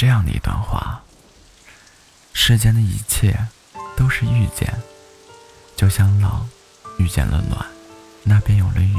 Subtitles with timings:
[0.00, 1.02] 这样的一段话：
[2.32, 3.38] 世间的一切
[3.98, 4.72] 都是遇见，
[5.76, 6.48] 就像冷
[6.98, 7.66] 遇见了暖，
[8.24, 8.96] 那便有了雨；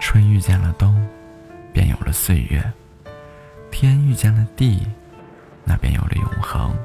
[0.00, 1.08] 春遇见了冬，
[1.72, 2.60] 便有了岁月；
[3.70, 4.84] 天遇见了地，
[5.62, 6.76] 那便有了永恒。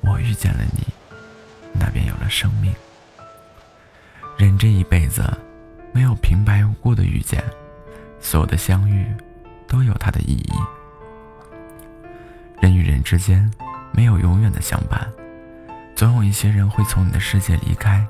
[0.00, 0.86] 我遇见了你，
[1.72, 2.72] 那便有了生命。
[4.38, 5.28] 人这一辈子，
[5.92, 7.42] 没有平白无故的遇见，
[8.20, 9.12] 所有的相遇，
[9.66, 10.52] 都有它的意义。
[12.64, 13.52] 人与人之间
[13.92, 15.06] 没有永远的相伴，
[15.94, 18.02] 总有一些人会从你的世界离开。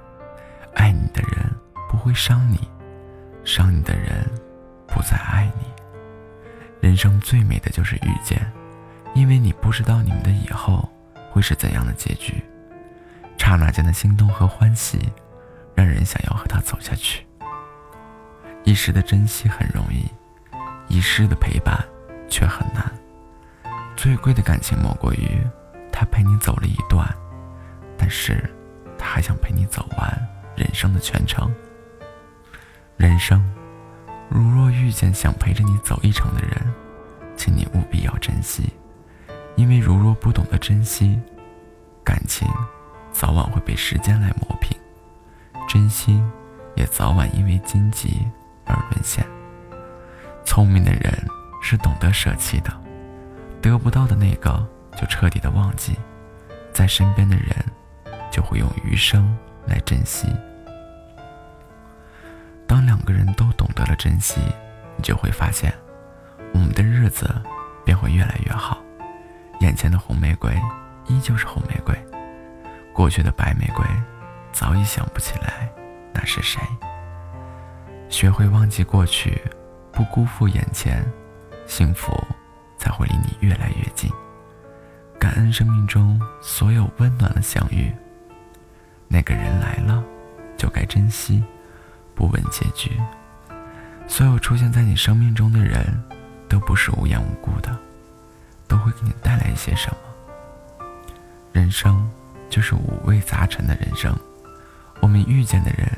[0.77, 1.45] 爱你的人
[1.91, 2.61] 不会伤你，
[3.45, 4.25] 伤你的人
[4.87, 5.67] 不再爱你。
[6.81, 8.49] 人生最美的就是遇见，
[9.13, 10.89] 因为你不知道你们的以后
[11.33, 12.41] 会是怎样的结局。
[13.37, 15.01] 刹那间的心动和欢喜，
[15.75, 17.27] 让人想要和他走下去。
[18.63, 20.09] 一时的珍惜很容易，
[20.87, 21.77] 一世的陪伴
[22.29, 22.64] 却很。
[24.05, 25.41] 最贵的感情莫过于，
[25.91, 27.09] 他陪你走了一段，
[27.97, 28.55] 但是
[28.99, 31.51] 他还想陪你走完人生的全程。
[32.99, 33.43] 人生，
[34.29, 36.75] 如若遇见想陪着你走一程的人，
[37.35, 38.71] 请你务必要珍惜，
[39.57, 41.19] 因为如若不懂得珍惜，
[42.05, 42.47] 感情
[43.11, 44.77] 早晚会被时间来磨平，
[45.67, 46.23] 真心
[46.75, 48.29] 也早晚因为荆棘
[48.67, 49.25] 而沦陷。
[50.45, 51.11] 聪明的人
[51.63, 52.84] 是懂得舍弃的。
[53.65, 54.63] 得不到的那个，
[54.95, 55.95] 就彻底的忘记；
[56.71, 57.49] 在身边的人，
[58.31, 59.35] 就会用余生
[59.67, 60.29] 来珍惜。
[62.67, 64.39] 当两个人都懂得了珍惜，
[64.99, 65.73] 你就会发现，
[66.53, 67.35] 我们的日子
[67.87, 68.77] 便会越来越好。
[69.61, 70.55] 眼前的红玫瑰
[71.07, 71.97] 依旧是红玫瑰，
[72.93, 73.83] 过去的白玫瑰
[74.53, 75.67] 早已想不起来
[76.13, 76.61] 那是谁。
[78.11, 79.41] 学会忘记过去，
[79.91, 81.03] 不辜负眼前，
[81.67, 82.13] 幸福。
[82.85, 84.11] 才会离你越来越近。
[85.19, 87.91] 感恩生命中所有温暖的相遇。
[89.09, 90.05] 那个人来了，
[90.55, 91.43] 就该珍惜，
[92.15, 92.91] 不问结局。
[94.07, 95.99] 所有出现在你生命中的人，
[96.47, 97.75] 都不是无缘无故的，
[98.69, 99.97] 都会给你带来一些什么。
[101.53, 102.07] 人生
[102.51, 104.15] 就是五味杂陈的人生，
[105.01, 105.89] 我们遇见的人，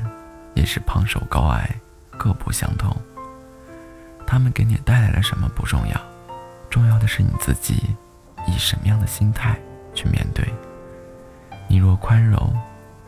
[0.53, 1.69] 也是胖瘦高矮，
[2.17, 2.95] 各不相同。
[4.25, 6.16] 他们给你带来了什么不重要。
[6.69, 7.95] 重要的是你自己
[8.47, 9.57] 以什么样的心态
[9.93, 10.45] 去面对。
[11.67, 12.55] 你若宽容，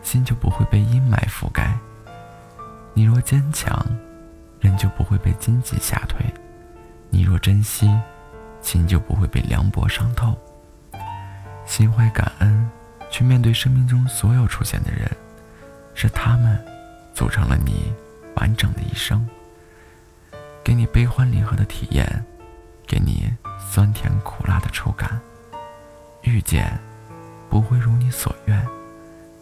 [0.01, 1.77] 心就不会被阴霾覆盖；
[2.93, 3.85] 你若坚强，
[4.59, 6.19] 人就不会被荆棘吓退；
[7.09, 7.89] 你若珍惜，
[8.61, 10.37] 心就不会被凉薄伤透。
[11.65, 12.69] 心怀感恩，
[13.09, 15.09] 去面对生命中所有出现的人，
[15.93, 16.59] 是他们
[17.13, 17.93] 组成了你
[18.35, 19.27] 完整的一生，
[20.63, 22.25] 给你悲欢离合的体验，
[22.87, 23.31] 给你。
[23.71, 25.21] 酸甜苦辣的触感，
[26.23, 26.75] 遇见
[27.51, 28.67] 不会如你所愿，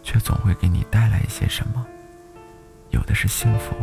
[0.04, 1.88] 却总会给你带来一些什么。
[2.90, 3.74] 有的是幸福，